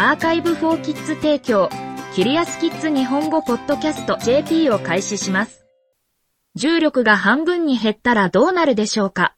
[0.00, 1.68] アーカイブフォーキッズ提供、
[2.14, 5.66] キリアスキッズ日本語ポッドキャスト JP を開始します。
[6.54, 9.34] 重力が半分に減ったらどうなるでしょうか？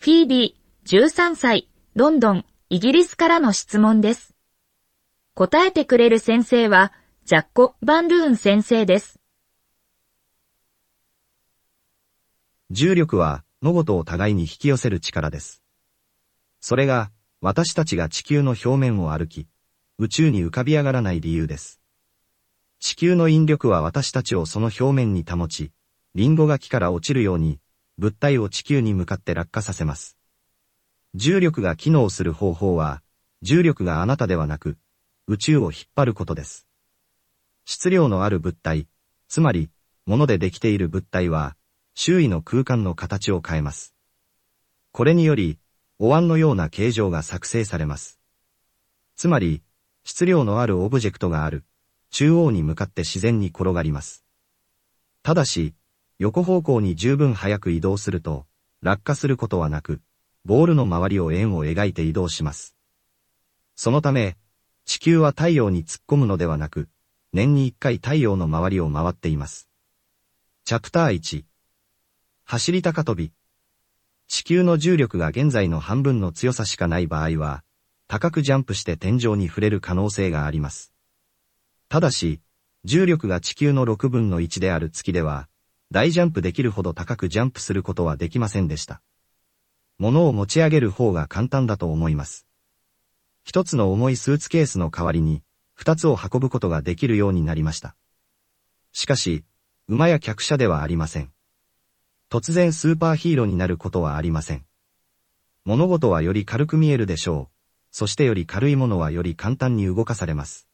[0.00, 4.34] フィービー、13歳、ロンドン、イギリスからの質問です。
[5.32, 6.92] 答えてくれる先生は、
[7.24, 9.18] ジャッコ・バンルーン先生です。
[12.70, 15.62] 重力は、のごとを互いに引き寄せる力です。
[16.60, 17.10] それが、
[17.40, 19.48] 私たちが地球の表面を歩き、
[19.98, 21.80] 宇宙に浮かび上がらない理由です。
[22.80, 25.70] 地球の引力は私たちをその表面に保ち、
[26.16, 27.60] リンゴが木から落ちるように、
[27.96, 30.18] 物体を地球に向かって落下させます。
[31.14, 33.02] 重力が機能する方法は、
[33.40, 34.78] 重力があなたではなく、
[35.28, 36.66] 宇宙を引っ張ることです。
[37.64, 38.88] 質量のある物体、
[39.28, 39.70] つまり、
[40.06, 41.56] 物でできている物体は、
[41.94, 43.94] 周囲の空間の形を変えます。
[44.90, 45.60] これにより、
[46.00, 48.18] お椀のような形状が作成されます。
[49.16, 49.62] つまり、
[50.04, 51.64] 質量のあるオブジェクトがある、
[52.10, 54.24] 中央に向かって自然に転がります。
[55.22, 55.74] ただし、
[56.18, 58.46] 横方向に十分速く移動すると、
[58.82, 60.00] 落下することはなく、
[60.44, 62.76] ボールの周りを円を描いて移動します。
[63.76, 64.36] そのため、
[64.84, 66.88] 地球は太陽に突っ込むのではなく、
[67.32, 69.68] 年に一回太陽の周りを回っています。
[70.64, 71.44] チャプター1
[72.44, 73.32] 走り高跳び。
[74.28, 77.64] 地球の重力が現在の半分の強さしかない場合は、
[78.06, 80.92] 高くジャンプして天井に触れる可能性があります。
[81.88, 82.40] ただし、
[82.84, 85.48] 重力が地球の6分の1である月では、
[85.90, 89.00] 大ジャンプできるほど高くジャンプすることはできませんでした。
[89.98, 92.46] 物を持ち上げる方が簡単だと思います。
[93.44, 95.42] 一つの重いスーツケースの代わりに、
[95.74, 97.96] 二つを運ぶことができるようになりました。
[98.92, 99.44] しかし、
[99.88, 101.32] 馬や客車ではありません。
[102.30, 104.64] 突然スーパーヒーローになることはありません。
[105.64, 107.53] 物事はより軽く見えるでしょう。
[107.96, 110.66] そしてより軽いものはより簡単に動かされます。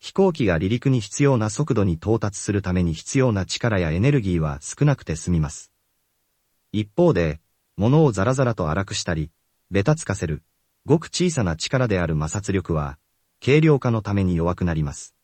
[0.00, 5.70] 飛行機が離陸に必要な速度に到達するために必要な力やエネルギーは少なくて済みます。
[6.72, 7.38] 一方で、
[7.76, 9.30] 物をザラザラと荒くしたり、
[9.70, 10.42] ベタつかせる、
[10.84, 12.98] ごく小さな力である摩擦力は、
[13.40, 15.14] 軽量化のために弱くなります。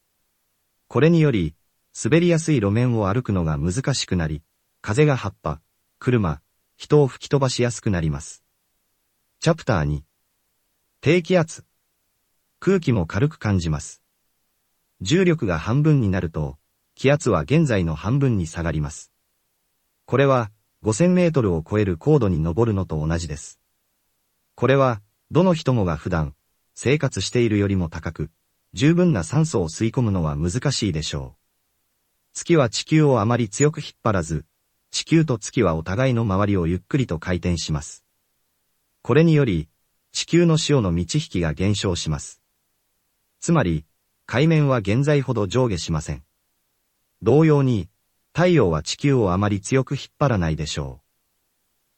[0.86, 1.56] これにより、
[2.00, 4.44] 滑りやすい路面を歩くのが難しくなり、
[4.80, 5.60] 風が葉っぱ、
[5.98, 6.40] 車、
[6.76, 8.44] 人を吹き飛ばしやすくなります。
[9.40, 10.02] チャプター2
[11.04, 11.64] 低気圧
[12.60, 14.04] 空気も軽く感じます。
[15.00, 16.58] 重力が半分になると、
[16.94, 19.10] 気圧は現在の半分に下がります。
[20.06, 20.52] これは、
[20.84, 23.58] 5000メートルを超える高度に登るのと同じです。
[24.54, 25.02] これは、
[25.32, 26.36] どの人もが普段、
[26.76, 28.30] 生活しているよりも高く、
[28.72, 31.42] 十分な酸素を吸い込むのは難しいでしょう。
[32.32, 34.44] 月は地球をあまり強く引っ張らず、
[34.92, 38.04] 地球と月はお互いの周りをゆっくりと回転します。
[39.02, 39.68] これにより、
[40.12, 42.42] 地球の潮の満ち引きが減少します。
[43.40, 43.86] つまり、
[44.26, 46.22] 海面は現在ほど上下しません。
[47.22, 47.88] 同様に、
[48.34, 51.06] 太陽は地球をあまり強く引っ張らないでしょう。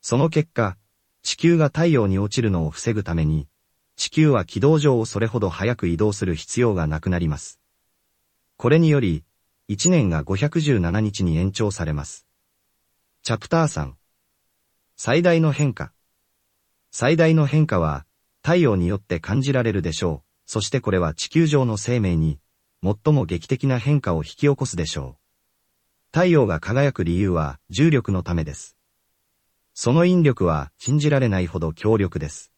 [0.01, 0.77] その結果、
[1.23, 3.49] 地球が太陽に落ちるのを防ぐために、
[3.97, 7.59] 地球は軌道上をそれほど早く移動する必要がなくなります。
[8.57, 9.25] これにより、
[9.71, 12.27] 1年が517日に延長されます。
[13.23, 13.95] チャプター3
[14.97, 15.94] 最大の変化
[16.97, 18.07] 最大の変化は、
[18.41, 20.29] 太陽によって感じられるでしょう。
[20.47, 22.39] そしてこれは地球上の生命に、
[22.85, 26.13] 最も劇的な変化を引き起こすでしょう。
[26.13, 28.77] 太陽が輝く理由は重力のためです。
[29.75, 32.53] その引力は信じられないほど強力です。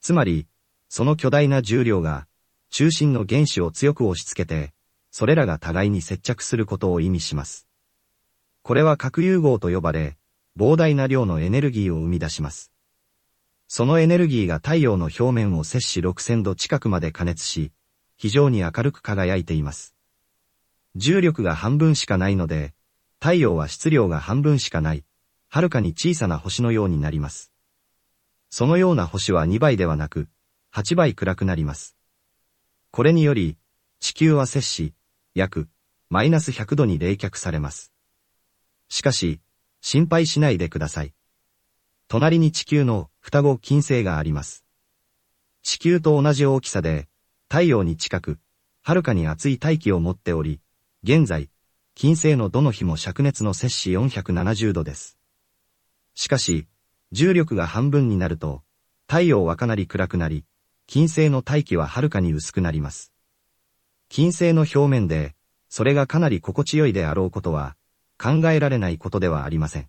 [0.00, 0.46] つまり、
[0.88, 2.26] その巨大な重量が、
[2.70, 4.72] 中心の原子を強く押し付けて、
[5.10, 7.68] それらが互いに接着することを意味します。
[8.62, 10.16] これは核融合と呼ばれ、
[10.58, 12.73] 膨大な量のエネルギーを生み出します。
[13.66, 17.72] そのエネルギーが太陽の表面を摂氏6000度近くまで加熱し、
[18.16, 19.94] 非常に明るく輝いています。
[20.96, 22.74] 重力が半分しかないので、
[23.20, 25.04] 太陽は質量が半分しかない、
[25.48, 27.52] はるかに小さな星のようになります。
[28.50, 30.28] そのような星は2倍ではなく、
[30.72, 31.96] 8倍暗くなります。
[32.90, 33.56] これにより、
[33.98, 34.94] 地球は摂氏、
[35.34, 35.68] 約、
[36.10, 37.92] マイナス100度に冷却されます。
[38.88, 39.40] しかし、
[39.80, 41.14] 心配しないでください。
[42.14, 44.64] 隣に地球の双子金星があります。
[45.64, 47.08] 地球と同じ大きさで、
[47.48, 48.38] 太陽に近く、
[48.84, 50.60] はるかに熱い大気を持っており、
[51.02, 51.50] 現在、
[51.96, 55.18] 金星のどの日も灼熱の摂氏470度です。
[56.14, 56.68] しかし、
[57.10, 58.62] 重力が半分になると、
[59.08, 60.44] 太陽はかなり暗くなり、
[60.86, 63.12] 金星の大気ははるかに薄くなります。
[64.08, 65.34] 金星の表面で、
[65.68, 67.74] それがかなり心地よいであろうことは、
[68.22, 69.88] 考えられないことではありません。